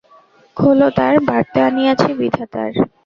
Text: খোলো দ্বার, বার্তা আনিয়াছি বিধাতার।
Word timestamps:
খোলো 0.57 0.87
দ্বার, 0.97 1.15
বার্তা 1.27 1.59
আনিয়াছি 1.67 2.09
বিধাতার। 2.19 2.71